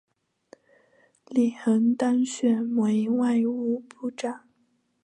[1.27, 4.45] 李璜当选为外务部长。